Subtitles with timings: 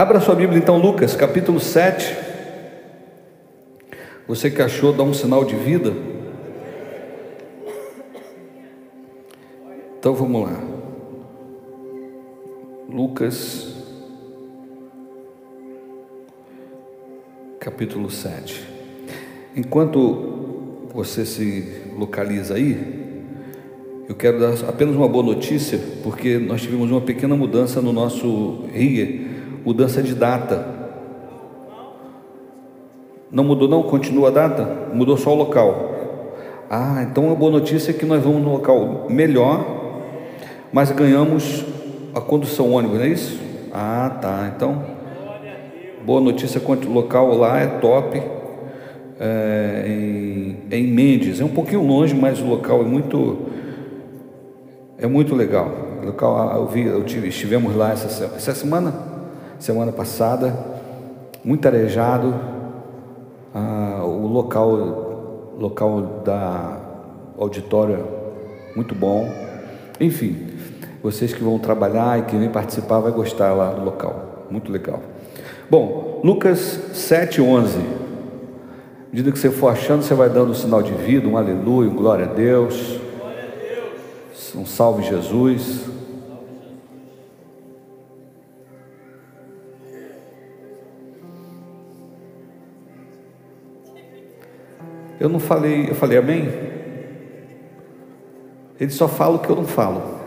[0.00, 2.16] Abra sua Bíblia então, Lucas, capítulo 7.
[4.26, 5.92] Você que achou, dá um sinal de vida.
[9.98, 10.58] Então vamos lá.
[12.88, 13.74] Lucas,
[17.58, 18.66] capítulo 7.
[19.54, 23.26] Enquanto você se localiza aí,
[24.08, 28.64] eu quero dar apenas uma boa notícia, porque nós tivemos uma pequena mudança no nosso
[28.72, 29.28] RIA,
[29.64, 30.66] mudança de data.
[33.30, 33.82] Não mudou não?
[33.82, 34.68] Continua a data?
[34.92, 35.90] Mudou só o local.
[36.68, 39.64] Ah, então a boa notícia é que nós vamos no local melhor,
[40.72, 41.64] mas ganhamos
[42.14, 43.40] a condução ônibus, não é isso?
[43.72, 44.52] Ah, tá.
[44.54, 44.84] Então,
[46.04, 48.22] boa notícia quanto o local lá é top.
[49.22, 53.50] É, em, em Mendes, é um pouquinho longe, mas o local é muito
[54.96, 55.70] é muito legal.
[56.02, 58.92] O local, ah, eu vi, eu tive, estivemos lá essa, essa semana,
[59.60, 60.56] semana passada,
[61.44, 62.34] muito arejado.
[63.54, 66.78] Ah, o local, local da
[67.38, 68.04] auditório
[68.74, 69.28] muito bom.
[70.00, 70.48] Enfim,
[71.02, 74.46] vocês que vão trabalhar e que vêm participar, vai gostar lá do local.
[74.50, 75.00] Muito legal.
[75.68, 77.76] Bom, Lucas 7,11.
[77.76, 81.90] À medida que você for achando, você vai dando um sinal de vida, um aleluia,
[81.90, 83.00] um glória a Deus.
[84.54, 85.89] Um salve Jesus.
[95.20, 96.48] Eu não falei, eu falei amém?
[98.80, 100.18] Ele só fala o que eu não falo.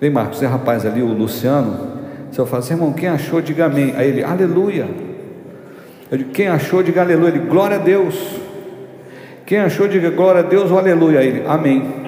[0.00, 1.98] Vem, Marcos, tem rapaz ali, o Luciano.
[2.30, 3.92] Se eu falar assim, irmão, quem achou, diga amém.
[3.96, 4.86] Aí ele, aleluia.
[6.08, 7.30] Eu digo, quem achou, diga aleluia.
[7.30, 8.38] Ele, glória a Deus.
[9.44, 11.18] Quem achou, diga glória a Deus ou aleluia.
[11.18, 11.82] Aí ele, amém.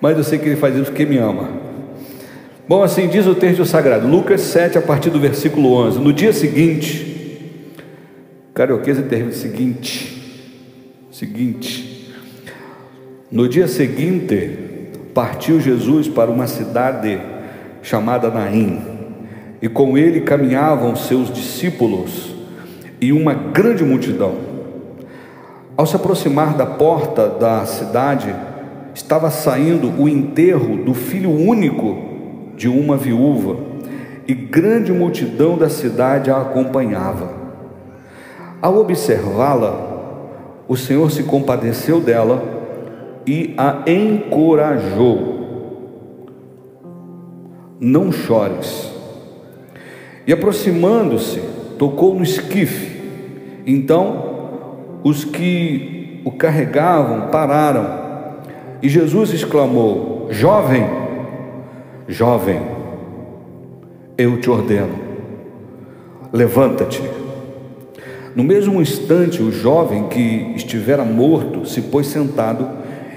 [0.00, 1.63] Mas eu sei que ele faz isso porque me ama.
[2.66, 5.98] Bom, assim diz o texto sagrado, Lucas 7, a partir do versículo 11.
[5.98, 7.70] No dia seguinte,
[8.54, 10.48] carioquesa termina seguinte,
[11.12, 12.10] seguinte.
[13.30, 17.20] No dia seguinte, partiu Jesus para uma cidade
[17.82, 18.80] chamada Naim,
[19.60, 22.34] e com ele caminhavam seus discípulos
[22.98, 24.36] e uma grande multidão.
[25.76, 28.34] Ao se aproximar da porta da cidade,
[28.94, 32.13] estava saindo o enterro do filho único
[32.56, 33.56] de uma viúva,
[34.26, 37.30] e grande multidão da cidade a acompanhava.
[38.60, 39.94] Ao observá-la,
[40.66, 42.42] o Senhor se compadeceu dela
[43.26, 45.34] e a encorajou.
[47.78, 48.90] Não chores.
[50.26, 51.40] E aproximando-se,
[51.78, 53.02] tocou no esquife.
[53.66, 54.24] Então,
[55.02, 58.04] os que o carregavam pararam.
[58.82, 60.86] E Jesus exclamou: Jovem,
[62.06, 62.60] Jovem,
[64.18, 64.94] eu te ordeno,
[66.30, 67.02] levanta-te.
[68.36, 72.68] No mesmo instante, o jovem que estivera morto se pôs sentado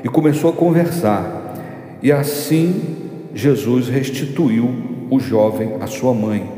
[0.06, 1.98] e começou a conversar.
[2.02, 2.96] E assim
[3.36, 4.74] Jesus restituiu
[5.12, 6.50] o jovem à sua mãe.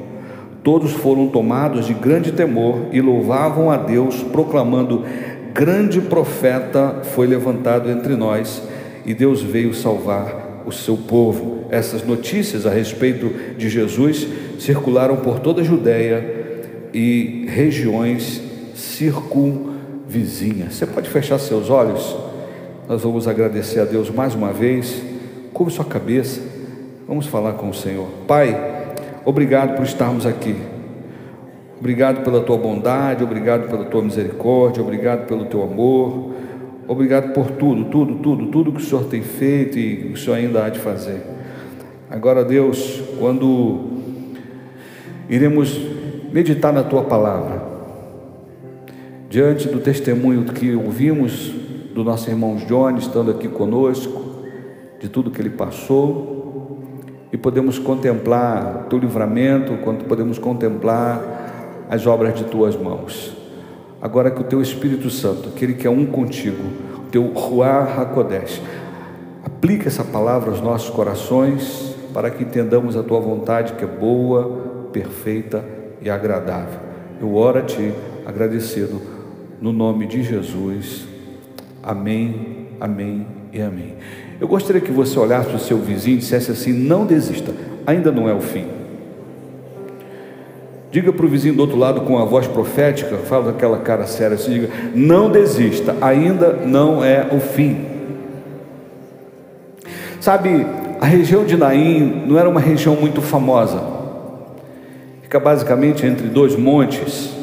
[0.63, 5.03] Todos foram tomados de grande temor e louvavam a Deus, proclamando:
[5.51, 8.61] Grande profeta foi levantado entre nós,
[9.03, 11.65] e Deus veio salvar o seu povo.
[11.69, 16.39] Essas notícias a respeito de Jesus circularam por toda a Judéia
[16.93, 18.41] e regiões
[18.73, 20.75] circunvizinhas.
[20.75, 22.15] Você pode fechar seus olhos?
[22.87, 25.01] Nós vamos agradecer a Deus mais uma vez.
[25.53, 26.41] Curva sua cabeça.
[27.07, 28.07] Vamos falar com o Senhor.
[28.27, 28.93] Pai,
[29.25, 30.55] obrigado por estarmos aqui.
[31.79, 36.33] Obrigado pela tua bondade, obrigado pela tua misericórdia, obrigado pelo teu amor.
[36.89, 40.65] Obrigado por tudo, tudo, tudo, tudo que o Senhor tem feito e o Senhor ainda
[40.65, 41.21] há de fazer.
[42.09, 43.91] Agora, Deus, quando
[45.29, 45.79] iremos
[46.33, 47.61] meditar na tua palavra,
[49.29, 51.53] diante do testemunho que ouvimos
[51.93, 54.41] do nosso irmão Johnny estando aqui conosco,
[54.99, 56.79] de tudo que ele passou,
[57.31, 63.37] e podemos contemplar teu livramento, quando podemos contemplar as obras de tuas mãos.
[64.01, 68.61] Agora que o teu Espírito Santo, aquele que é um contigo, teu Ruach HaKodesh,
[69.43, 74.87] aplica essa palavra aos nossos corações para que entendamos a tua vontade que é boa,
[74.91, 75.63] perfeita
[76.01, 76.79] e agradável.
[77.21, 77.93] Eu oro a ti
[78.25, 79.01] agradecido
[79.61, 81.05] no nome de Jesus.
[81.83, 83.95] Amém, amém e amém.
[84.39, 87.53] Eu gostaria que você olhasse para o seu vizinho e dissesse assim: não desista,
[87.85, 88.78] ainda não é o fim.
[90.91, 94.35] Diga para o vizinho do outro lado com a voz profética, fala daquela cara séria
[94.35, 97.85] assim, diga, não desista, ainda não é o fim.
[100.19, 100.65] Sabe,
[100.99, 103.81] a região de Naim não era uma região muito famosa.
[105.21, 107.35] Fica basicamente entre dois montes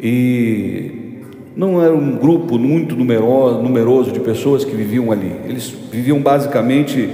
[0.00, 1.20] e
[1.54, 5.30] não era um grupo muito numeroso, numeroso de pessoas que viviam ali.
[5.44, 7.08] Eles viviam basicamente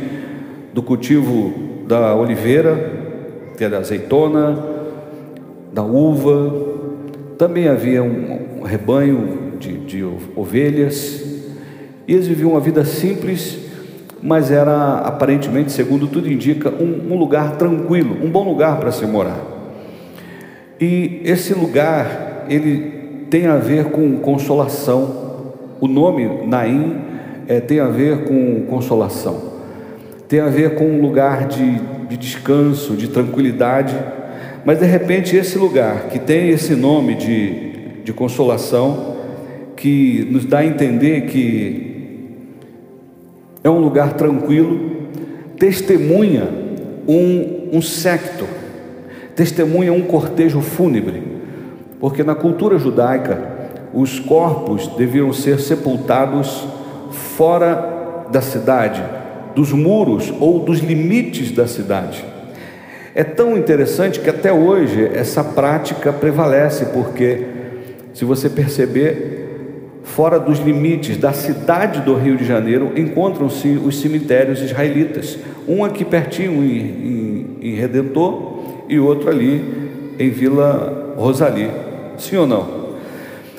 [0.72, 1.52] do cultivo
[1.86, 3.02] da oliveira,
[3.58, 4.71] que da azeitona,
[5.72, 6.52] da uva.
[7.38, 10.04] Também havia um rebanho de, de
[10.36, 11.22] ovelhas.
[12.06, 13.62] E eles viviam uma vida simples
[14.22, 19.04] mas era aparentemente, segundo tudo indica, um, um lugar tranquilo, um bom lugar para se
[19.04, 19.40] morar.
[20.80, 25.52] E esse lugar, ele tem a ver com consolação.
[25.80, 26.96] O nome Naim
[27.48, 29.52] é, tem a ver com consolação,
[30.28, 33.96] tem a ver com um lugar de, de descanso, de tranquilidade.
[34.64, 39.16] Mas de repente, esse lugar que tem esse nome de, de consolação,
[39.76, 41.92] que nos dá a entender que
[43.64, 45.08] é um lugar tranquilo,
[45.58, 46.48] testemunha
[47.08, 48.46] um, um secto,
[49.34, 51.22] testemunha um cortejo fúnebre,
[51.98, 53.50] porque na cultura judaica
[53.92, 56.66] os corpos deviam ser sepultados
[57.10, 59.02] fora da cidade,
[59.54, 62.31] dos muros ou dos limites da cidade.
[63.14, 67.46] É tão interessante que até hoje essa prática prevalece, porque
[68.14, 69.42] se você perceber,
[70.02, 75.38] fora dos limites da cidade do Rio de Janeiro, encontram-se os cemitérios israelitas.
[75.68, 79.62] Um aqui pertinho em, em, em, Redentor e outro ali
[80.18, 81.70] em Vila Rosali.
[82.18, 82.82] Sim ou não?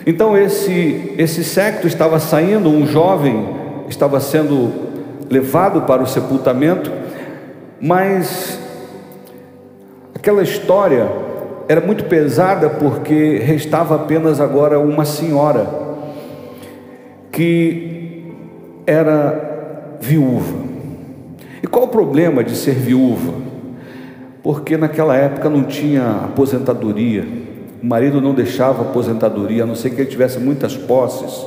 [0.05, 3.47] Então esse, esse secto estava saindo, um jovem
[3.87, 4.71] estava sendo
[5.29, 6.91] levado para o sepultamento,
[7.79, 8.59] mas
[10.23, 11.11] aquela história
[11.67, 15.67] era muito pesada porque restava apenas agora uma senhora
[17.29, 18.31] que
[18.87, 20.59] era viúva.
[21.61, 23.33] E qual o problema de ser viúva?
[24.41, 27.27] Porque naquela época não tinha aposentadoria,
[27.81, 31.45] o marido não deixava aposentadoria, a não ser que ele tivesse muitas posses.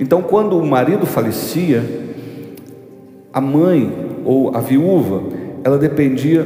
[0.00, 1.84] Então, quando o marido falecia,
[3.30, 3.92] a mãe
[4.24, 5.24] ou a viúva,
[5.62, 6.42] ela dependia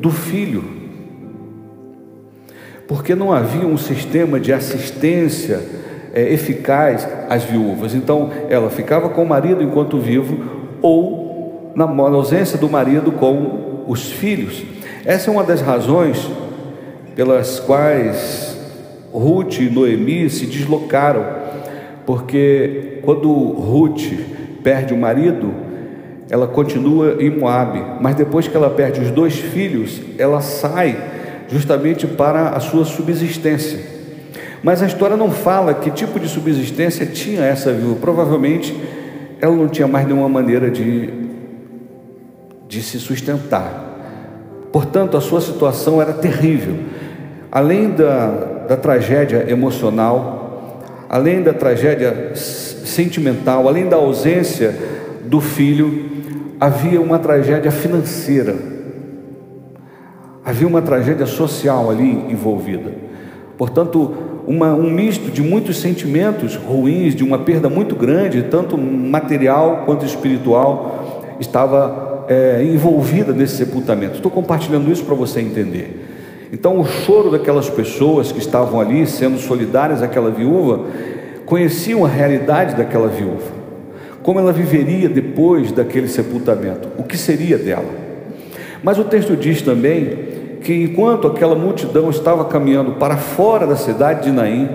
[0.00, 0.82] do filho,
[2.86, 5.60] porque não havia um sistema de assistência
[6.12, 7.94] é, eficaz às viúvas.
[7.94, 10.38] Então, ela ficava com o marido enquanto vivo,
[10.80, 14.62] ou na ausência do marido com os filhos.
[15.04, 16.30] Essa é uma das razões
[17.16, 18.56] pelas quais
[19.12, 21.24] Ruth e Noemi se deslocaram,
[22.06, 24.12] porque quando Ruth
[24.62, 25.52] perde o marido,
[26.30, 30.96] ela continua em Moabe, mas depois que ela perde os dois filhos, ela sai
[31.48, 33.80] justamente para a sua subsistência.
[34.62, 37.96] Mas a história não fala que tipo de subsistência tinha essa viúva.
[38.00, 38.74] Provavelmente
[39.40, 41.10] ela não tinha mais nenhuma maneira de,
[42.66, 43.92] de se sustentar.
[44.72, 46.76] Portanto, a sua situação era terrível.
[47.52, 54.74] Além da, da tragédia emocional, além da tragédia sentimental, além da ausência
[55.26, 56.10] do filho,
[56.58, 58.56] havia uma tragédia financeira,
[60.44, 62.92] havia uma tragédia social ali envolvida.
[63.56, 64.12] Portanto,
[64.46, 70.04] uma, um misto de muitos sentimentos ruins, de uma perda muito grande, tanto material quanto
[70.04, 74.16] espiritual, estava é, envolvida nesse sepultamento.
[74.16, 76.10] Estou compartilhando isso para você entender.
[76.52, 80.84] Então, o choro daquelas pessoas que estavam ali, sendo solidárias àquela viúva,
[81.46, 83.52] conheciam a realidade daquela viúva,
[84.22, 88.04] como ela viveria depois daquele sepultamento, o que seria dela.
[88.82, 90.33] Mas o texto diz também
[90.64, 94.68] que enquanto aquela multidão estava caminhando para fora da cidade de Naim,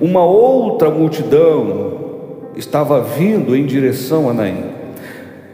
[0.00, 4.64] uma outra multidão estava vindo em direção a Naim.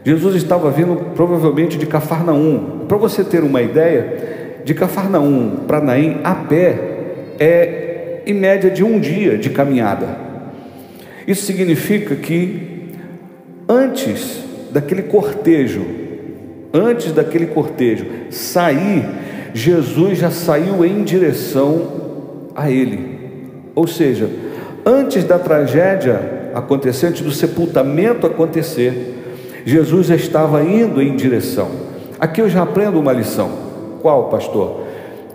[0.03, 2.85] Jesus estava vindo provavelmente de Cafarnaum.
[2.87, 6.79] Para você ter uma ideia, de Cafarnaum para Naim a pé
[7.39, 10.17] é em média de um dia de caminhada.
[11.27, 12.91] Isso significa que
[13.69, 15.85] antes daquele cortejo,
[16.73, 19.24] antes daquele cortejo sair
[19.55, 21.87] Jesus já saiu em direção
[22.53, 23.39] a ele.
[23.73, 24.29] Ou seja,
[24.85, 31.71] antes da tragédia acontecer, antes do sepultamento acontecer, Jesus já estava indo em direção.
[32.19, 33.49] Aqui eu já aprendo uma lição.
[34.01, 34.81] Qual, pastor?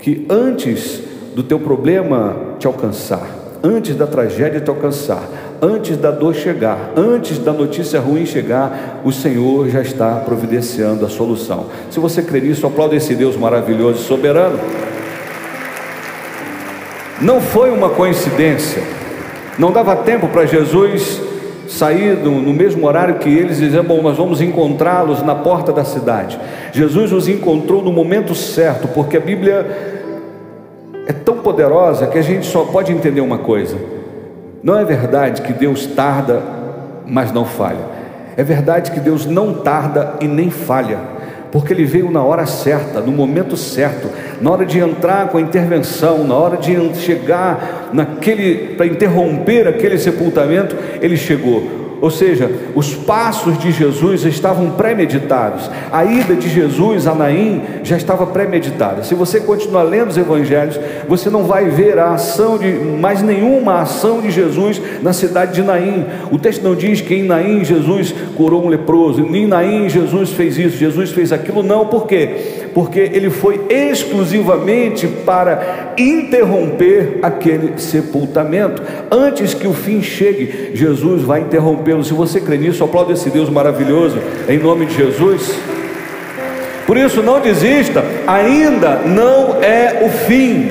[0.01, 1.01] Que antes
[1.35, 3.27] do teu problema te alcançar,
[3.65, 5.27] antes da tragédia te alcançar,
[5.63, 11.09] antes da dor chegar, antes da notícia ruim chegar, o Senhor já está providenciando a
[11.09, 11.67] solução.
[11.91, 14.59] Se você crê nisso, aplaude esse Deus maravilhoso e soberano.
[17.21, 18.83] Não foi uma coincidência,
[19.59, 21.21] não dava tempo para Jesus
[21.69, 25.85] sair no, mesmo horário que eles e dizer: Bom, nós vamos encontrá-los na porta da
[25.85, 26.39] cidade.
[26.73, 29.67] Jesus os encontrou no momento certo, porque a Bíblia
[31.07, 33.77] é tão poderosa que a gente só pode entender uma coisa:
[34.63, 36.43] não é verdade que Deus tarda,
[37.07, 38.01] mas não falha.
[38.37, 40.99] É verdade que Deus não tarda e nem falha,
[41.51, 44.09] porque Ele veio na hora certa, no momento certo,
[44.41, 49.99] na hora de entrar com a intervenção, na hora de chegar naquele, para interromper aquele
[49.99, 51.80] sepultamento, Ele chegou.
[52.01, 55.71] Ou seja, os passos de Jesus estavam premeditados.
[55.93, 59.03] A ida de Jesus a Naim já estava premeditada.
[59.03, 63.81] Se você continuar lendo os evangelhos, você não vai ver a ação de mais nenhuma
[63.81, 66.07] ação de Jesus na cidade de Naim.
[66.31, 70.59] O texto não diz que em Naim Jesus curou um leproso, em Naim Jesus fez
[70.59, 72.31] isso, Jesus fez aquilo, não, por quê?
[72.73, 78.83] Porque ele foi exclusivamente para interromper aquele sepultamento.
[79.11, 83.49] Antes que o fim chegue, Jesus vai interromper se você crê nisso, aplaude esse Deus
[83.49, 84.19] maravilhoso,
[84.49, 85.53] em nome de Jesus.
[86.87, 90.69] Por isso, não desista, ainda não é o fim.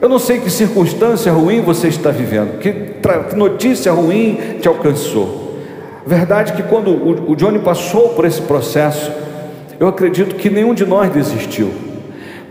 [0.00, 2.96] Eu não sei que circunstância ruim você está vivendo, que
[3.36, 5.58] notícia ruim te alcançou.
[6.04, 6.90] Verdade que quando
[7.30, 9.12] o Johnny passou por esse processo,
[9.78, 11.91] eu acredito que nenhum de nós desistiu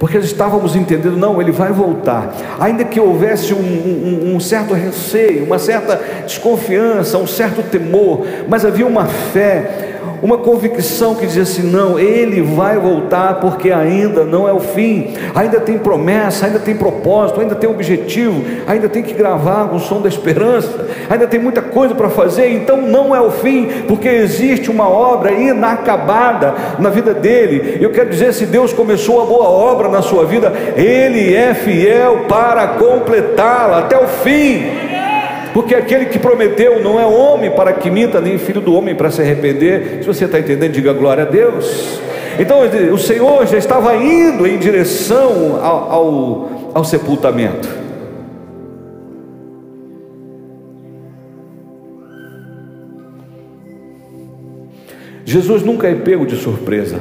[0.02, 5.46] porque estávamos entendendo, não, ele vai voltar, ainda que houvesse um, um, um, certo receio,
[5.46, 9.92] uma certa desconfiança, um certo temor, mas havia uma fé,
[10.22, 15.14] uma convicção que dizia assim: não, ele vai voltar porque ainda não é o fim,
[15.34, 20.02] ainda tem promessa, ainda tem propósito, ainda tem objetivo, ainda tem que gravar o som
[20.02, 24.70] da esperança, ainda tem muita coisa para fazer, então não é o fim, porque existe
[24.70, 27.78] uma obra inacabada na vida dele.
[27.82, 32.26] Eu quero dizer: se Deus começou a boa obra na sua vida, ele é fiel
[32.28, 34.92] para completá-la até o fim
[35.54, 39.12] porque aquele que prometeu não é homem para que minta, nem filho do homem para
[39.12, 40.00] se arrepender.
[40.02, 42.00] Se você está entendendo, diga glória a Deus.
[42.40, 42.62] Então
[42.94, 47.82] o Senhor já estava indo em direção ao, ao, ao sepultamento.
[55.26, 57.00] Jesus nunca é pego de surpresa.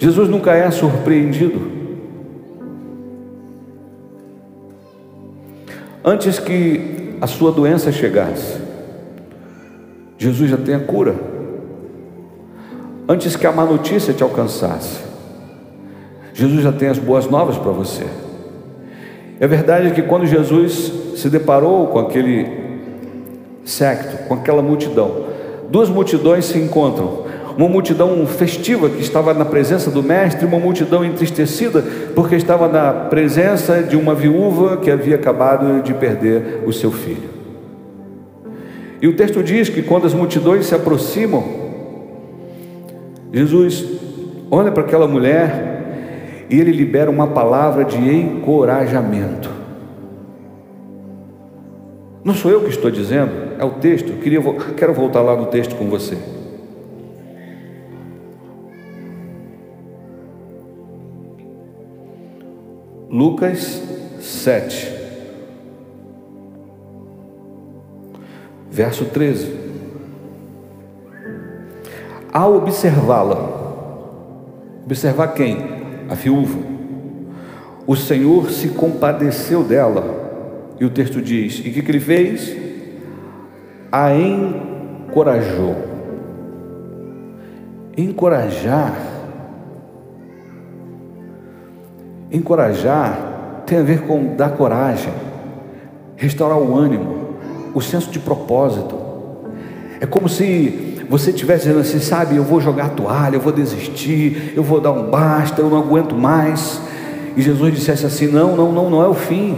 [0.00, 1.60] Jesus nunca é surpreendido.
[6.02, 8.58] Antes que a sua doença chegasse,
[10.16, 11.14] Jesus já tem a cura.
[13.06, 15.00] Antes que a má notícia te alcançasse,
[16.32, 18.06] Jesus já tem as boas novas para você.
[19.38, 22.46] É verdade que quando Jesus se deparou com aquele
[23.66, 25.26] secto, com aquela multidão,
[25.68, 27.28] duas multidões se encontram
[27.60, 32.90] uma multidão festiva que estava na presença do Mestre, uma multidão entristecida porque estava na
[32.90, 37.28] presença de uma viúva que havia acabado de perder o seu filho.
[39.02, 41.44] E o texto diz que quando as multidões se aproximam,
[43.30, 43.84] Jesus
[44.50, 49.50] olha para aquela mulher e ele libera uma palavra de encorajamento.
[52.24, 54.14] Não sou eu que estou dizendo, é o texto.
[54.14, 54.40] Queria,
[54.78, 56.39] quero voltar lá no texto com você.
[63.10, 63.82] Lucas
[64.20, 64.88] 7,
[68.70, 69.52] verso 13.
[72.32, 73.34] Ao observá-la,
[74.86, 75.56] observar quem?
[76.08, 76.56] A viúva.
[77.84, 82.56] O Senhor se compadeceu dela, e o texto diz: e o que, que ele fez?
[83.90, 85.74] A encorajou.
[87.96, 89.19] Encorajar
[92.32, 95.12] Encorajar tem a ver com dar coragem,
[96.16, 97.36] restaurar o ânimo,
[97.74, 98.96] o senso de propósito.
[100.00, 103.52] É como se você estivesse dizendo assim, sabe, eu vou jogar a toalha, eu vou
[103.52, 106.80] desistir, eu vou dar um basta, eu não aguento mais.
[107.36, 109.56] E Jesus dissesse assim: não, não, não, não é o fim,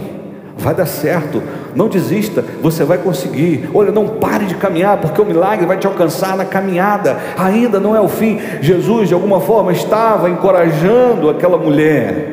[0.57, 1.43] vai dar certo,
[1.75, 3.69] não desista, você vai conseguir.
[3.75, 7.95] Olha, não pare de caminhar, porque o milagre vai te alcançar na caminhada, ainda não
[7.95, 8.41] é o fim.
[8.62, 12.32] Jesus, de alguma forma, estava encorajando aquela mulher.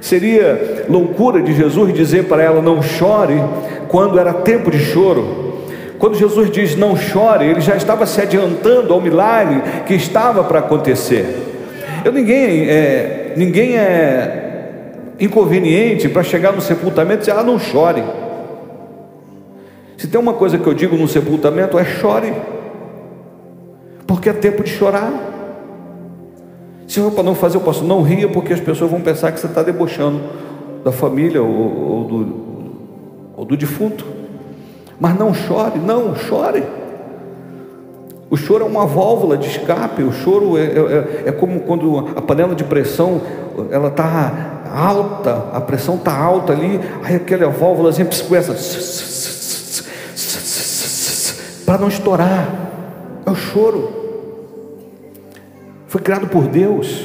[0.00, 3.34] Seria loucura de Jesus dizer para ela não chore
[3.88, 5.50] quando era tempo de choro.
[5.98, 10.60] Quando Jesus diz não chore, ele já estava se adiantando ao milagre que estava para
[10.60, 11.26] acontecer.
[12.04, 14.50] Eu ninguém é, ninguém é
[15.20, 18.02] inconveniente para chegar no sepultamento e dizer ah não chore.
[19.98, 22.32] Se tem uma coisa que eu digo no sepultamento é chore,
[24.06, 25.12] porque é tempo de chorar.
[26.90, 29.38] Se for para não fazer, eu posso não rir, porque as pessoas vão pensar que
[29.38, 30.20] você está debochando
[30.84, 32.36] da família ou, ou, do,
[33.36, 34.04] ou do defunto.
[34.98, 36.64] Mas não chore, não chore.
[38.28, 40.02] O choro é uma válvula de escape.
[40.02, 43.20] O choro é, é, é como quando a panela de pressão
[43.70, 48.52] ela está alta, a pressão está alta ali, aí aquela válvula sempre começa
[51.64, 52.48] para não estourar.
[53.24, 53.99] É o choro.
[55.90, 57.04] Foi criado por Deus.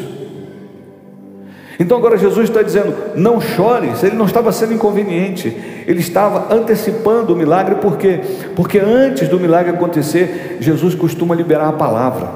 [1.80, 3.92] Então agora Jesus está dizendo: não chore.
[4.04, 5.48] Ele não estava sendo inconveniente,
[5.88, 8.22] ele estava antecipando o milagre, por quê?
[8.56, 12.30] Porque antes do milagre acontecer, Jesus costuma liberar a palavra.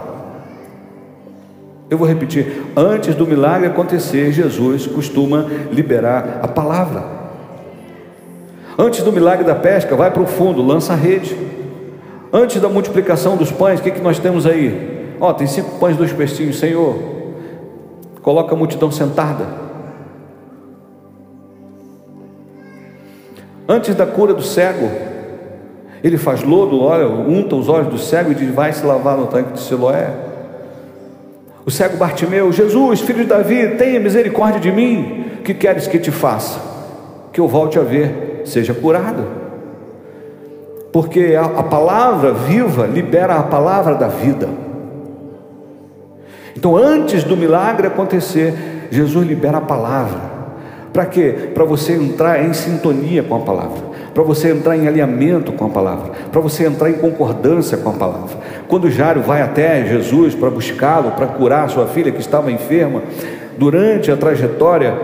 [1.87, 7.03] Eu vou repetir: antes do milagre acontecer, Jesus costuma liberar a palavra.
[8.75, 11.37] Antes do milagre da pesca, vai para o fundo, lança a rede.
[12.33, 14.98] Antes da multiplicação dos pães, o que, que nós temos aí?
[15.19, 16.97] Ó, tem cinco pães, dois peixinhos, Senhor.
[18.21, 19.45] Coloca a multidão sentada.
[23.67, 24.89] Antes da cura do cego,
[26.03, 29.27] ele faz lodo, olha, unta os olhos do cego e diz: Vai se lavar no
[29.27, 30.11] tanque de Siloé.
[31.65, 35.25] O cego Bartimeu, Jesus, filho de Davi, tenha misericórdia de mim.
[35.43, 36.59] Que queres que te faça?
[37.31, 39.23] Que eu volte a ver, seja curado.
[40.91, 44.47] Porque a, a palavra viva libera a palavra da vida.
[46.55, 48.53] Então, antes do milagre acontecer,
[48.91, 50.39] Jesus libera a palavra.
[50.91, 51.51] Para quê?
[51.53, 55.69] Para você entrar em sintonia com a palavra, para você entrar em alinhamento com a
[55.69, 58.37] palavra, para você entrar em concordância com a palavra.
[58.67, 63.03] Quando Jairo vai até Jesus para buscá-lo, para curar sua filha que estava enferma,
[63.57, 64.97] durante a trajetória,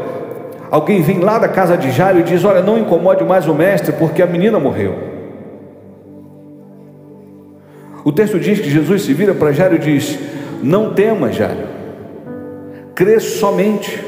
[0.71, 3.91] alguém vem lá da casa de Jairo e diz: Olha, não incomode mais o mestre,
[3.93, 4.95] porque a menina morreu.
[8.03, 10.17] O texto diz que Jesus se vira para Jairo e diz:
[10.65, 11.67] não temas, Jairo,
[12.95, 14.03] crê somente.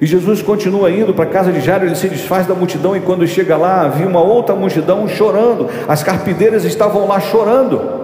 [0.00, 3.00] E Jesus continua indo para a casa de Jairo, ele se desfaz da multidão, e
[3.00, 8.00] quando chega lá, havia uma outra multidão chorando, as carpideiras estavam lá chorando.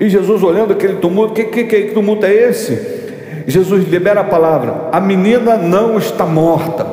[0.00, 2.98] E Jesus olhando aquele tumulto, que, que, que tumulto é esse?
[3.46, 6.86] Jesus libera a palavra: a menina não está morta.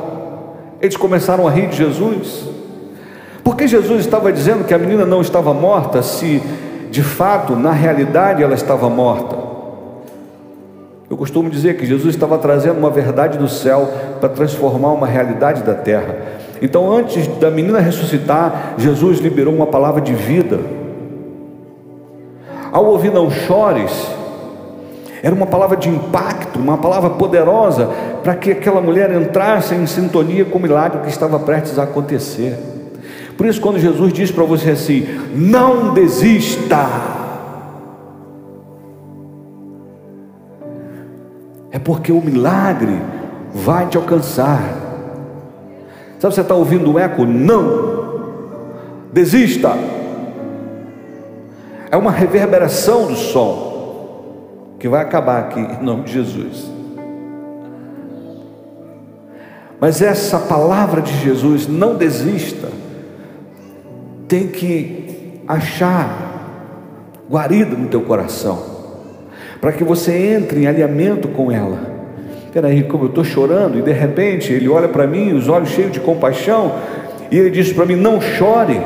[0.80, 2.55] Eles começaram a rir de Jesus.
[3.46, 6.42] Porque Jesus estava dizendo que a menina não estava morta, se
[6.90, 9.36] de fato, na realidade, ela estava morta.
[11.08, 15.62] Eu costumo dizer que Jesus estava trazendo uma verdade do céu para transformar uma realidade
[15.62, 16.16] da terra.
[16.60, 20.58] Então, antes da menina ressuscitar, Jesus liberou uma palavra de vida.
[22.72, 24.10] Ao ouvir não chores,
[25.22, 27.88] era uma palavra de impacto, uma palavra poderosa
[28.24, 32.74] para que aquela mulher entrasse em sintonia com o milagre que estava prestes a acontecer.
[33.36, 36.86] Por isso, quando Jesus diz para você assim: não desista,
[41.70, 42.98] é porque o milagre
[43.52, 44.84] vai te alcançar.
[46.18, 47.26] Sabe, você está ouvindo um eco?
[47.26, 48.24] Não,
[49.12, 49.72] desista.
[51.90, 56.70] É uma reverberação do som que vai acabar aqui em nome de Jesus.
[59.78, 62.68] Mas essa palavra de Jesus, não desista
[64.28, 66.26] tem que achar
[67.30, 68.58] guarida no teu coração,
[69.60, 71.96] para que você entre em alinhamento com ela.
[72.52, 75.92] Peraí, como eu estou chorando, e de repente ele olha para mim, os olhos cheios
[75.92, 76.72] de compaixão,
[77.30, 78.80] e ele diz para mim: Não chore.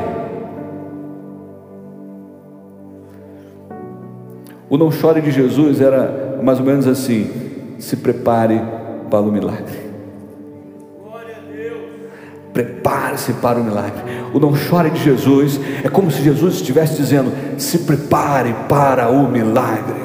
[4.69, 7.29] O não chore de Jesus era mais ou menos assim:
[7.79, 8.61] se prepare
[9.09, 9.80] para o milagre.
[12.53, 14.01] Prepare-se para o milagre.
[14.33, 19.29] O não chore de Jesus é como se Jesus estivesse dizendo: se prepare para o
[19.29, 20.01] milagre.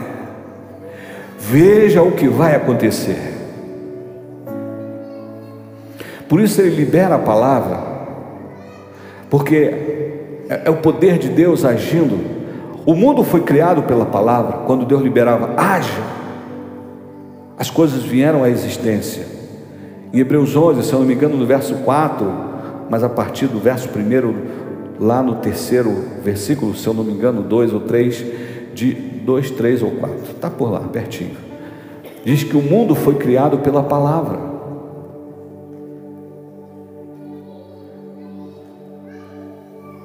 [1.38, 3.34] Veja o que vai acontecer.
[6.28, 7.78] Por isso ele libera a palavra,
[9.30, 9.72] porque
[10.48, 12.36] é, é o poder de Deus agindo.
[12.84, 16.02] O mundo foi criado pela palavra, quando Deus liberava, haja,
[17.58, 19.35] as coisas vieram à existência.
[20.16, 22.26] Em Hebreus 11, se eu não me engano, no verso 4,
[22.88, 27.42] mas a partir do verso 1, lá no terceiro versículo, se eu não me engano,
[27.42, 28.24] 2 ou 3,
[28.72, 31.36] de 2, 3 ou 4, está por lá, pertinho.
[32.24, 34.38] Diz que o mundo foi criado pela palavra.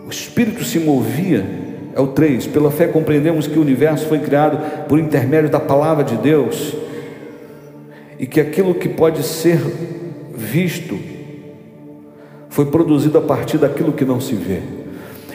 [0.05, 1.45] O Espírito se movia,
[1.95, 2.47] é o 3.
[2.47, 6.75] Pela fé compreendemos que o universo foi criado por intermédio da palavra de Deus
[8.19, 10.00] e que aquilo que pode ser
[10.41, 10.97] visto
[12.49, 14.59] foi produzido a partir daquilo que não se vê.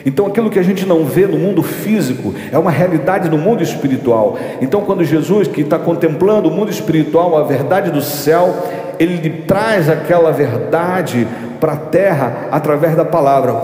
[0.04, 3.62] Então, aquilo que a gente não vê no mundo físico é uma realidade no mundo
[3.62, 4.38] espiritual.
[4.60, 8.54] Então, quando Jesus, que está contemplando o mundo espiritual, a verdade do céu,
[9.00, 11.26] ele traz aquela verdade
[11.58, 13.54] para a terra através da palavra.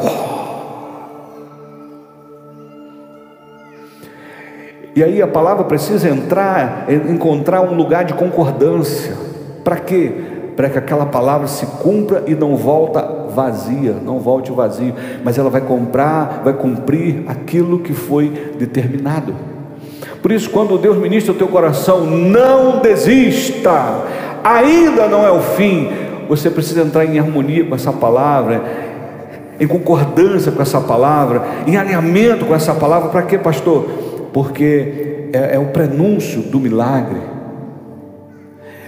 [4.96, 9.14] E aí a palavra precisa entrar, encontrar um lugar de concordância.
[9.62, 10.12] Para quê?
[10.56, 15.48] Para que aquela palavra se cumpra e não volta vazia, não volte vazio, mas ela
[15.48, 19.34] vai comprar, vai cumprir aquilo que foi determinado.
[20.20, 24.02] Por isso, quando Deus ministra o teu coração, não desista,
[24.44, 25.90] ainda não é o fim.
[26.28, 28.62] Você precisa entrar em harmonia com essa palavra,
[29.58, 33.08] em concordância com essa palavra, em alinhamento com essa palavra.
[33.08, 33.88] Para quê, pastor?
[34.32, 37.20] porque é, é o prenúncio do milagre,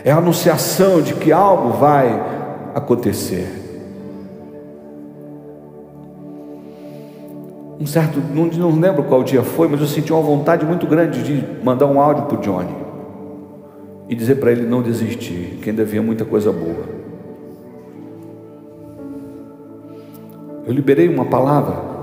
[0.04, 2.08] é a anunciação de que algo vai
[2.74, 3.48] acontecer.
[7.80, 11.22] Um certo, não, não lembro qual dia foi, mas eu senti uma vontade muito grande
[11.22, 12.74] de mandar um áudio para o Johnny
[14.08, 16.84] e dizer para ele não desistir, que ainda havia muita coisa boa.
[20.66, 21.94] Eu liberei uma palavra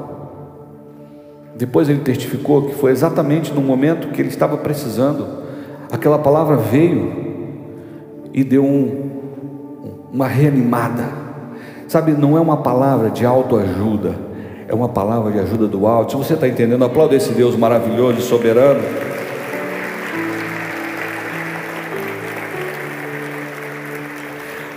[1.61, 5.27] depois ele testificou que foi exatamente no momento que ele estava precisando,
[5.91, 7.30] aquela palavra veio
[8.33, 9.09] e deu um,
[10.11, 11.05] uma reanimada.
[11.87, 14.15] Sabe, não é uma palavra de autoajuda,
[14.67, 16.11] é uma palavra de ajuda do alto.
[16.11, 18.81] Se você está entendendo, aplauda esse Deus maravilhoso e soberano.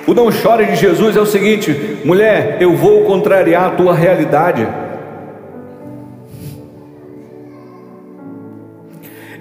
[0.06, 4.66] O não chore de Jesus é o seguinte: mulher, eu vou contrariar a tua realidade.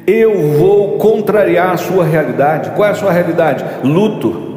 [0.05, 0.72] Eu vou
[1.23, 2.71] contrariar a sua realidade.
[2.71, 3.63] Qual é a sua realidade?
[3.83, 4.51] Luto.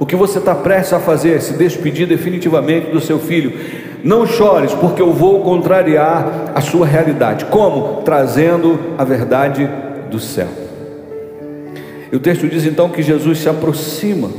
[0.00, 1.40] O que você está prestes a fazer?
[1.40, 3.52] Se despedir definitivamente do seu filho.
[4.02, 7.44] Não chores, porque eu vou contrariar a sua realidade.
[7.46, 8.02] Como?
[8.02, 9.70] Trazendo a verdade
[10.10, 10.48] do céu.
[12.10, 14.30] E o texto diz então que Jesus se aproxima.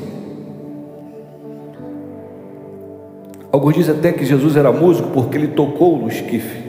[3.52, 6.66] Alguns dizem até que Jesus era músico porque ele tocou no esquife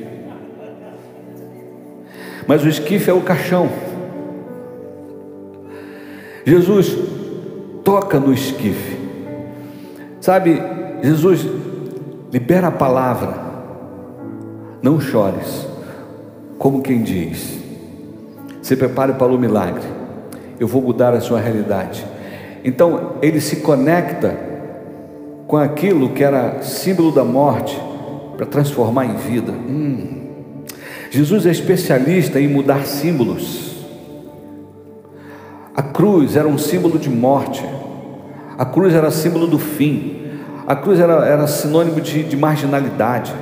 [2.47, 3.69] mas o esquife é o caixão.
[6.47, 6.97] Jesus
[7.83, 8.97] toca no esquife,
[10.21, 10.63] sabe?
[11.03, 11.45] Jesus
[12.33, 13.35] libera a palavra,
[14.81, 15.67] não chores,
[16.57, 17.59] como quem diz:
[18.63, 19.83] se prepare para o milagre,
[20.61, 22.07] eu vou mudar a sua realidade.
[22.65, 24.39] Então ele se conecta
[25.49, 27.77] com aquilo que era símbolo da morte
[28.37, 29.51] para transformar em vida.
[29.51, 30.23] Hum.
[31.11, 33.76] Jesus é especialista em mudar símbolos.
[35.97, 37.65] Cruz era um símbolo de morte,
[38.59, 40.27] a cruz era símbolo do fim,
[40.67, 43.33] a cruz era, era sinônimo de, de marginalidade,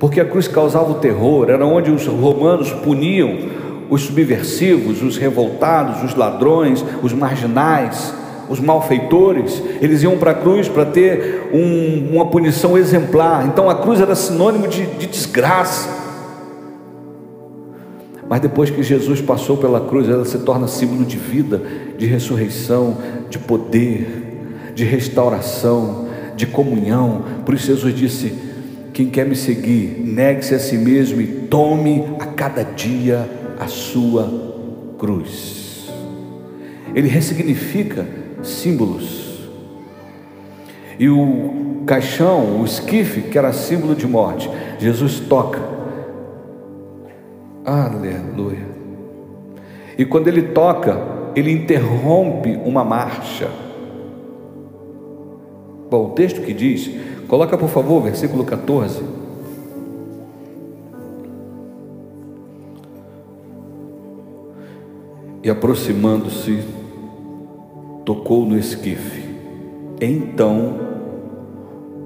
[0.00, 3.36] porque a cruz causava o terror, era onde os romanos puniam
[3.90, 8.14] os subversivos, os revoltados, os ladrões, os marginais,
[8.48, 13.44] os malfeitores, eles iam para a cruz para ter um, uma punição exemplar.
[13.46, 16.07] Então a cruz era sinônimo de, de desgraça.
[18.28, 21.62] Mas depois que Jesus passou pela cruz, ela se torna símbolo de vida,
[21.96, 22.98] de ressurreição,
[23.30, 27.24] de poder, de restauração, de comunhão.
[27.44, 28.34] Por isso Jesus disse:
[28.92, 33.26] Quem quer me seguir, negue-se a si mesmo e tome a cada dia
[33.58, 35.88] a sua cruz.
[36.94, 38.06] Ele ressignifica
[38.42, 39.26] símbolos.
[40.98, 45.77] E o caixão, o esquife, que era símbolo de morte, Jesus toca
[47.64, 48.66] Aleluia.
[49.98, 50.96] E quando ele toca,
[51.34, 53.50] ele interrompe uma marcha.
[55.90, 56.90] Bom, o texto que diz,
[57.26, 59.02] coloca por favor, versículo 14.
[65.42, 66.62] E aproximando-se,
[68.04, 69.28] tocou no esquife.
[70.00, 70.78] Então,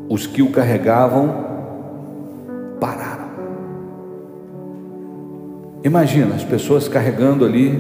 [0.09, 1.52] os que o carregavam
[5.85, 7.77] Imagina as pessoas carregando ali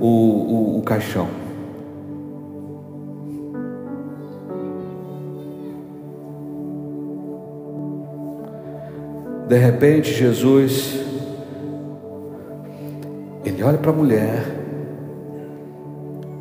[0.00, 1.28] o, o, o caixão.
[9.46, 10.98] De repente, Jesus,
[13.44, 14.42] ele olha para a mulher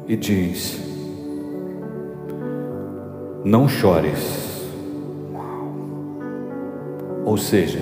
[0.08, 0.80] e diz:
[3.44, 4.46] Não chores.
[7.26, 7.80] Ou seja,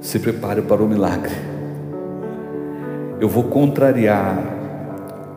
[0.00, 1.51] se prepare para o milagre
[3.22, 4.36] eu vou contrariar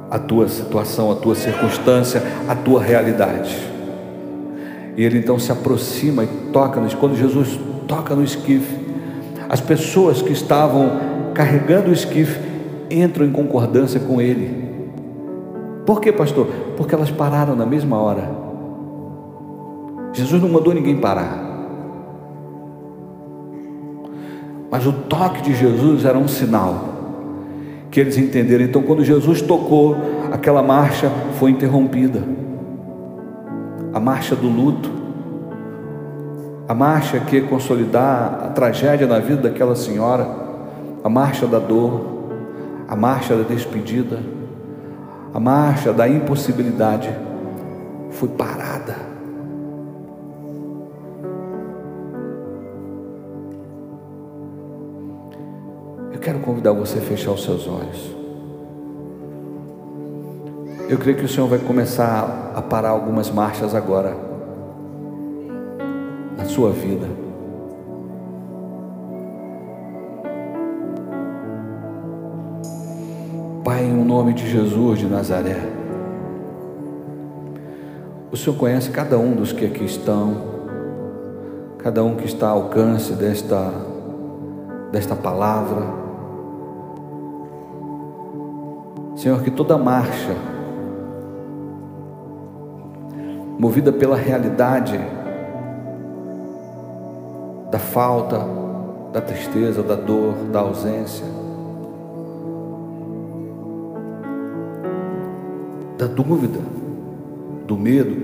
[0.09, 2.19] a tua situação, a tua circunstância,
[2.49, 3.55] a tua realidade.
[4.97, 8.75] E ele então se aproxima e toca, quando Jesus toca no esquife,
[9.47, 10.89] as pessoas que estavam
[11.35, 12.39] carregando o esquife
[12.89, 14.65] entram em concordância com ele.
[15.85, 16.47] Por quê, pastor?
[16.75, 18.31] Porque elas pararam na mesma hora.
[20.11, 21.39] Jesus não mandou ninguém parar.
[24.71, 26.94] Mas o toque de Jesus era um sinal
[27.95, 28.65] que eles entenderam.
[28.65, 29.95] Então, quando Jesus tocou,
[30.29, 32.21] aquela marcha foi interrompida.
[33.93, 34.91] A marcha do luto,
[36.67, 40.27] a marcha que consolidar a tragédia na vida daquela senhora,
[41.05, 42.25] a marcha da dor,
[42.85, 44.19] a marcha da despedida,
[45.33, 47.09] a marcha da impossibilidade
[48.11, 49.04] foi parada.
[56.25, 58.15] Quero convidar você a fechar os seus olhos.
[60.89, 64.17] Eu creio que o Senhor vai começar a parar algumas marchas agora
[66.35, 67.05] na sua vida.
[73.63, 75.61] Pai, em nome de Jesus de Nazaré,
[78.31, 80.41] o Senhor conhece cada um dos que aqui estão,
[81.77, 83.71] cada um que está ao alcance desta,
[84.91, 86.04] desta palavra.
[89.25, 90.35] Senhor, que toda marcha,
[93.57, 94.99] movida pela realidade
[97.71, 98.45] da falta,
[99.11, 101.25] da tristeza, da dor, da ausência,
[105.97, 106.59] da dúvida,
[107.65, 108.15] do medo,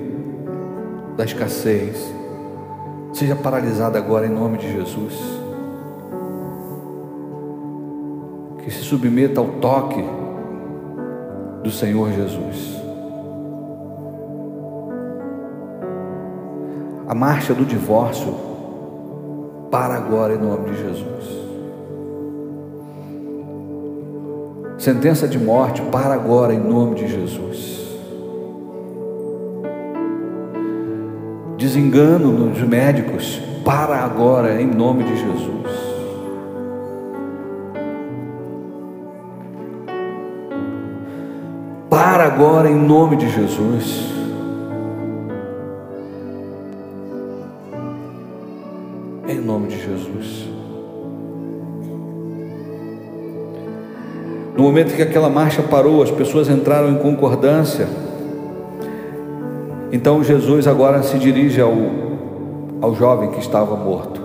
[1.18, 2.14] da escassez,
[3.12, 5.20] seja paralisada agora em nome de Jesus.
[8.64, 10.21] Que se submeta ao toque
[11.72, 12.82] do Senhor Jesus.
[17.08, 18.36] A marcha do divórcio
[19.72, 21.42] para agora em nome de Jesus.
[24.78, 27.80] Sentença de morte para agora em nome de Jesus.
[31.58, 35.81] Desengano nos médicos para agora em nome de Jesus.
[42.22, 44.14] Agora em nome de Jesus.
[49.28, 50.48] Em nome de Jesus.
[54.56, 57.88] No momento que aquela marcha parou, as pessoas entraram em concordância.
[59.92, 61.74] Então Jesus agora se dirige ao,
[62.82, 64.22] ao jovem que estava morto.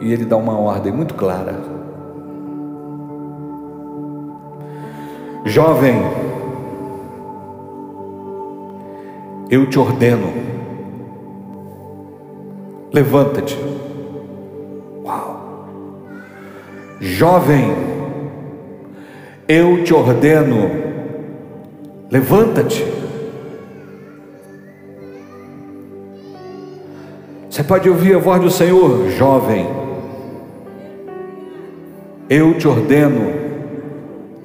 [0.00, 1.72] E ele dá uma ordem muito clara.
[5.52, 6.02] Jovem,
[9.50, 10.32] eu te ordeno,
[12.90, 13.58] levanta-te.
[16.98, 17.70] Jovem,
[19.46, 20.70] eu te ordeno,
[22.10, 22.86] levanta-te.
[27.50, 29.68] Você pode ouvir a voz do Senhor, jovem,
[32.30, 33.34] eu te ordeno,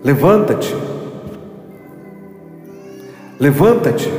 [0.04, 0.97] levanta-te.
[3.40, 4.10] Levanta-te.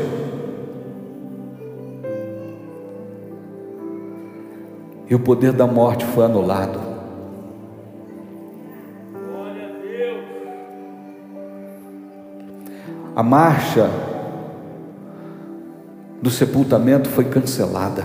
[5.11, 6.89] E o poder da morte foi anulado.
[13.19, 13.91] a marcha
[16.23, 18.05] do sepultamento foi cancelada.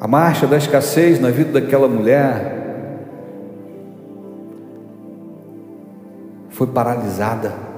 [0.00, 3.06] A marcha da escassez na vida daquela mulher
[6.48, 7.69] foi paralisada.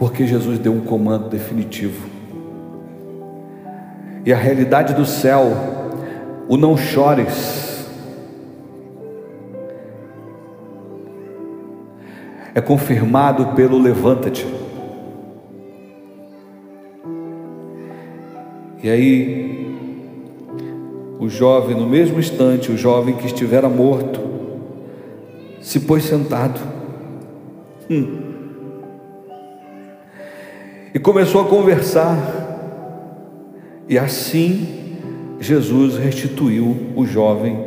[0.00, 2.08] Porque Jesus deu um comando definitivo.
[4.24, 5.52] E a realidade do céu,
[6.48, 7.86] o não chores,
[12.54, 14.46] é confirmado pelo levanta-te.
[18.82, 19.76] E aí,
[21.18, 24.18] o jovem, no mesmo instante, o jovem que estivera morto,
[25.60, 26.58] se pôs sentado.
[27.90, 28.29] Hum.
[30.92, 32.16] E começou a conversar.
[33.88, 34.96] E assim,
[35.38, 37.58] Jesus restituiu o jovem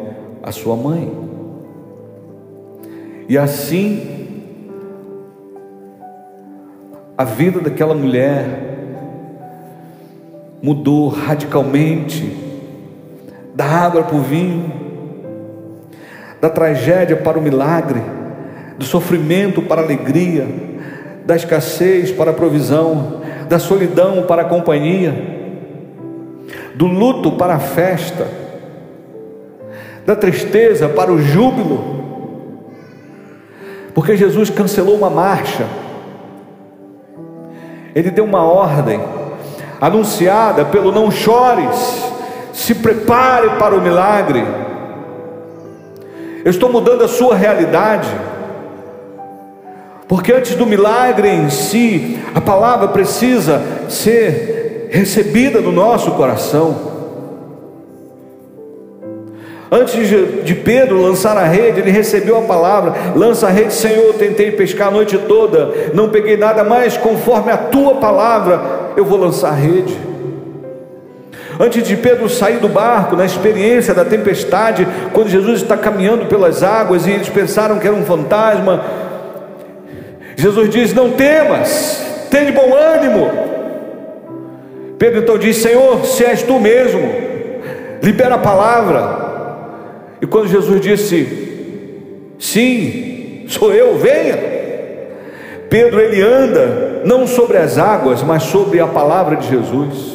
[0.42, 1.12] à sua mãe.
[3.28, 4.14] E assim,
[7.18, 8.46] a vida daquela mulher
[10.62, 12.38] mudou radicalmente
[13.56, 14.72] da água para o vinho,
[16.42, 18.02] da tragédia para o milagre,
[18.78, 20.48] do sofrimento para a alegria,
[21.26, 25.14] da escassez para a provisão, da solidão para a companhia,
[26.76, 28.28] do luto para a festa,
[30.06, 32.02] da tristeza para o júbilo,
[33.94, 35.66] porque Jesus cancelou uma marcha
[37.96, 39.00] Ele deu uma ordem,
[39.80, 42.12] anunciada pelo não chores,
[42.52, 44.44] se prepare para o milagre.
[46.44, 48.10] Eu estou mudando a sua realidade.
[50.14, 56.76] Porque antes do milagre em si, a palavra precisa ser recebida no nosso coração.
[59.72, 60.08] Antes
[60.46, 64.14] de Pedro lançar a rede, ele recebeu a palavra: lança a rede, Senhor.
[64.14, 69.18] Tentei pescar a noite toda, não peguei nada mais, conforme a tua palavra, eu vou
[69.18, 69.98] lançar a rede.
[71.60, 76.62] Antes de Pedro sair do barco, na experiência da tempestade, quando Jesus está caminhando pelas
[76.62, 78.84] águas e eles pensaram que era um fantasma,
[80.36, 83.30] Jesus diz: Não temas, tenha bom ânimo.
[84.98, 87.02] Pedro então diz: Senhor, se és tu mesmo,
[88.02, 89.24] libera a palavra.
[90.22, 94.54] E quando Jesus disse: Sim, sou eu, venha.
[95.70, 100.14] Pedro ele anda não sobre as águas, mas sobre a palavra de Jesus.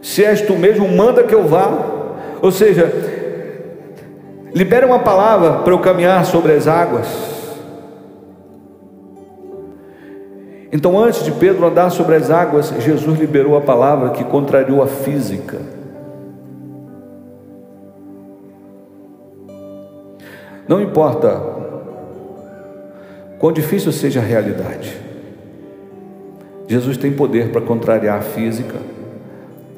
[0.00, 1.70] Se és tu mesmo, manda que eu vá.
[2.40, 2.92] Ou seja,
[4.54, 7.06] libera uma palavra para eu caminhar sobre as águas.
[10.72, 14.86] Então, antes de Pedro andar sobre as águas, Jesus liberou a palavra que contrariou a
[14.86, 15.58] física.
[20.66, 21.42] Não importa
[23.38, 24.96] quão difícil seja a realidade,
[26.66, 28.78] Jesus tem poder para contrariar a física,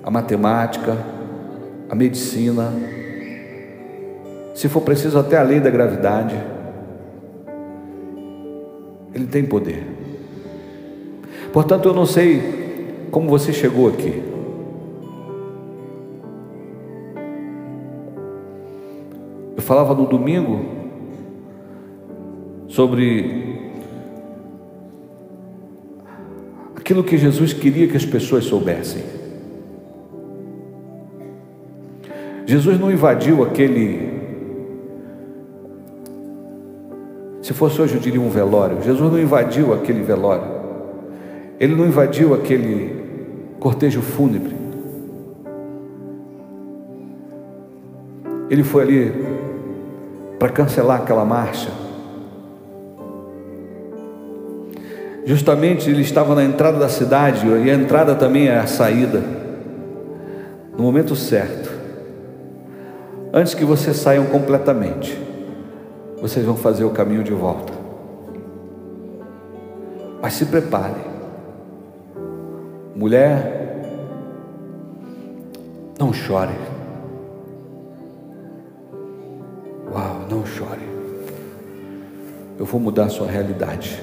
[0.04, 0.96] a matemática,
[1.90, 2.72] a medicina,
[4.54, 6.36] se for preciso até a lei da gravidade.
[9.12, 9.84] Ele tem poder.
[11.52, 14.22] Portanto, eu não sei como você chegou aqui.
[19.56, 20.64] Eu falava no domingo
[22.68, 23.60] sobre
[26.74, 29.02] aquilo que Jesus queria que as pessoas soubessem.
[32.46, 34.23] Jesus não invadiu aquele.
[37.44, 38.80] Se fosse hoje eu diria um velório.
[38.82, 40.46] Jesus não invadiu aquele velório.
[41.60, 43.04] Ele não invadiu aquele
[43.60, 44.56] cortejo fúnebre.
[48.48, 49.26] Ele foi ali
[50.38, 51.68] para cancelar aquela marcha.
[55.26, 59.22] Justamente ele estava na entrada da cidade, e a entrada também é a saída,
[60.78, 61.70] no momento certo.
[63.34, 65.23] Antes que vocês saiam completamente,
[66.24, 67.70] vocês vão fazer o caminho de volta.
[70.22, 71.02] Mas se prepare.
[72.96, 73.84] Mulher,
[76.00, 76.54] não chore.
[79.92, 80.88] Uau, não chore.
[82.58, 84.02] Eu vou mudar a sua realidade.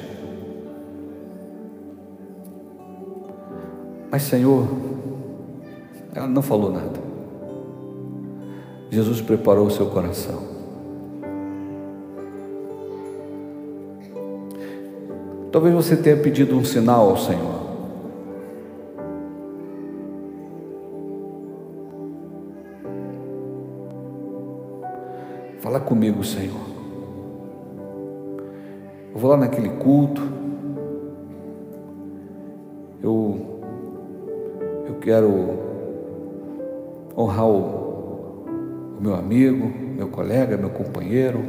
[4.11, 4.67] Mas, Senhor,
[6.13, 6.99] ela não falou nada.
[8.91, 10.50] Jesus preparou o seu coração.
[15.51, 17.61] Talvez você tenha pedido um sinal ao Senhor.
[25.59, 26.55] Fala comigo, Senhor.
[29.13, 30.21] Eu vou lá naquele culto.
[33.03, 33.51] Eu
[34.87, 35.59] eu quero
[37.17, 38.45] honrar o,
[38.97, 41.43] o meu amigo, meu colega, meu companheiro.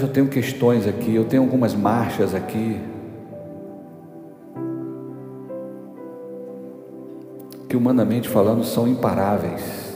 [0.00, 2.80] Mas eu tenho questões aqui, eu tenho algumas marchas aqui.
[7.68, 9.90] Que humanamente falando são imparáveis.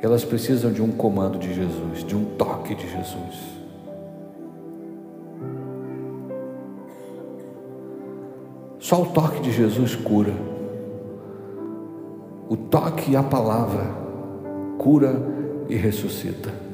[0.00, 3.40] elas precisam de um comando de Jesus, de um toque de Jesus.
[8.78, 10.32] Só o toque de Jesus cura.
[12.48, 13.82] O toque e a palavra
[14.78, 15.35] cura
[15.68, 16.65] e ressuscita.